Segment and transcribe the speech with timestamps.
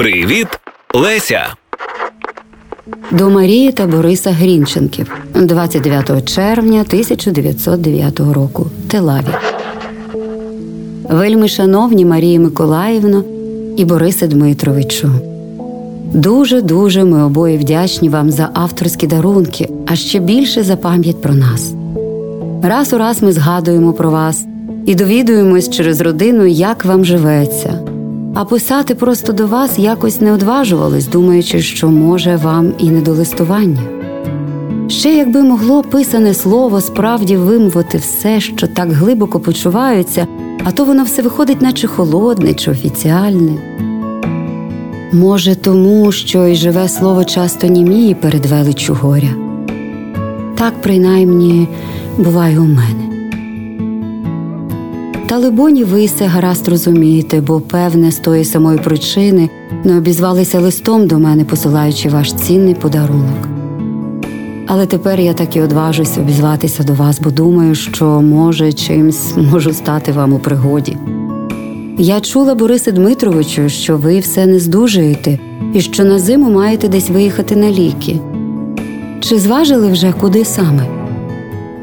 [0.00, 0.46] Привіт,
[0.94, 1.46] Леся.
[3.10, 8.66] До Марії та Бориса Грінченків 29 червня 1909 року.
[8.88, 9.34] Телаві.
[11.08, 13.24] Вельми шановні Марії Миколаївно
[13.76, 15.10] і Борисе Дмитровичу.
[16.14, 21.34] Дуже дуже ми обоє вдячні вам за авторські дарунки, а ще більше за пам'ять про
[21.34, 21.72] нас.
[22.62, 24.44] Раз у раз ми згадуємо про вас
[24.86, 27.89] і довідуємось через родину, як вам живеться.
[28.34, 33.12] А писати просто до вас якось не одважувались, думаючи, що може вам і не до
[33.12, 33.82] листування.
[34.88, 40.26] Ще якби могло писане слово справді вимовити все, що так глибоко почувається,
[40.64, 43.52] а то воно все виходить, наче холодне чи офіціальне.
[45.12, 49.34] Може, тому, що й живе слово часто німіє перед величчю горя.
[50.54, 51.68] Так, принаймні,
[52.18, 53.19] буває у мене.
[55.30, 59.50] Та либоні ви все гаразд розумієте, бо, певне, з тої самої причини
[59.84, 63.48] не обізвалися листом до мене, посилаючи ваш цінний подарунок.
[64.66, 69.72] Але тепер я так і одважусь обізватися до вас, бо думаю, що, може, чимсь можу
[69.72, 70.96] стати вам у пригоді.
[71.98, 75.38] Я чула, Борисе Дмитровичу, що ви все не здужуєте
[75.74, 78.20] і що на зиму маєте десь виїхати на ліки.
[79.20, 80.99] Чи зважили вже куди саме?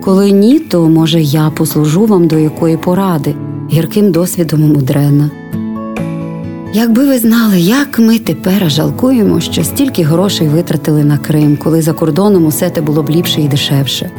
[0.00, 3.34] Коли ні, то може я послужу вам до якої поради,
[3.72, 5.30] гірким досвідом мудрена.
[6.72, 11.92] Якби ви знали, як ми тепер жалкуємо, що стільки грошей витратили на Крим, коли за
[11.92, 14.10] кордоном усе те було б ліпше і дешевше.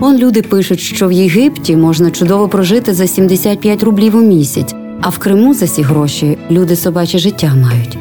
[0.00, 5.08] Он люди пишуть, що в Єгипті можна чудово прожити за 75 рублів у місяць, а
[5.08, 7.98] в Криму за ці гроші люди собаче життя мають.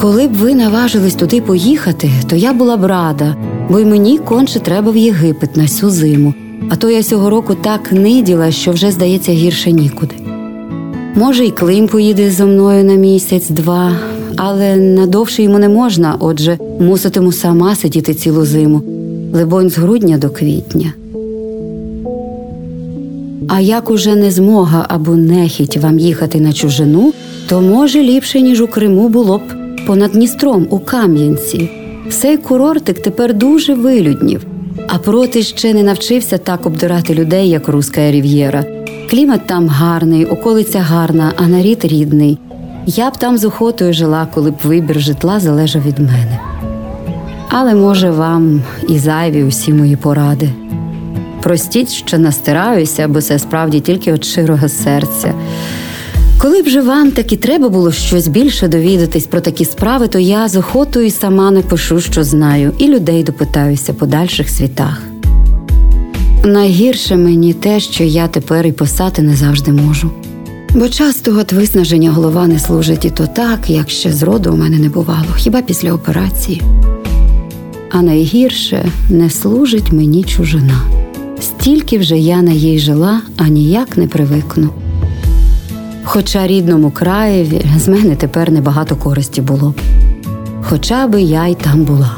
[0.00, 3.36] Коли б ви наважились туди поїхати, то я була б рада,
[3.70, 6.34] бо й мені конче треба в Єгипет на всю зиму,
[6.70, 10.14] а то я цього року так ниділа, що вже здається гірше нікуди.
[11.14, 13.92] Може, й Клим поїде зо мною на місяць-два,
[14.36, 18.82] але надовше йому не можна, отже, муситиму сама сидіти цілу зиму,
[19.32, 20.92] либонь з грудня до квітня.
[23.48, 27.12] А як уже не змога або нехіть вам їхати на чужину,
[27.48, 29.42] то може ліпше, ніж у Криму було б
[29.86, 31.70] понад Дністром у Кам'янці.
[32.10, 34.46] Цей курортик тепер дуже вилюднів,
[34.88, 38.64] а проти ще не навчився так обдирати людей, як руська рів'єра.
[39.10, 42.38] Клімат там гарний, околиця гарна, а нарід рідний.
[42.86, 46.40] Я б там з охотою жила, коли б вибір житла залежав від мене.
[47.48, 50.50] Але може вам і зайві усі мої поради.
[51.42, 55.34] Простіть, що настираюся, бо це справді тільки від щирого серця.
[56.38, 60.48] Коли б же вам таки треба було щось більше довідатись про такі справи, то я
[60.48, 65.02] з охотою сама напишу, що знаю, і людей допитаюся по дальших світах.
[66.44, 70.10] Найгірше мені те, що я тепер і писати не завжди можу.
[70.74, 74.78] Бо часто от виснаження голова не служить і то так, як ще зроду у мене
[74.78, 76.62] не бувало, хіба після операції.
[77.90, 80.80] А найгірше не служить мені чужина.
[81.40, 84.70] Стільки вже я на їй жила, а ніяк не привикну.
[86.04, 89.80] Хоча рідному краєві з мене тепер небагато користі було б.
[90.62, 92.16] Хоча би я й там була.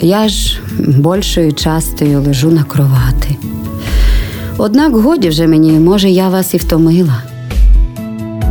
[0.00, 3.36] Я ж більшою частою лежу на кровати.
[4.58, 7.22] Однак годі вже мені, може, я вас і втомила.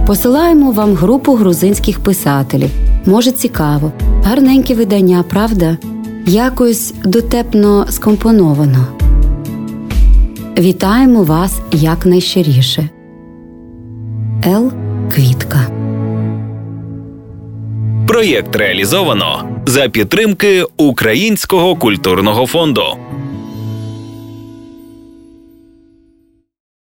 [0.08, 2.70] Посилаємо вам групу грузинських писателів.
[3.06, 3.92] Може, цікаво,
[4.24, 5.78] гарненьке видання, правда?
[6.26, 8.88] Якось дотепно скомпоновано.
[10.58, 12.90] Вітаємо вас якнайщиріше.
[14.48, 14.72] Л.
[15.16, 15.68] Квітка.
[18.08, 22.84] Проєкт реалізовано за підтримки Українського культурного фонду.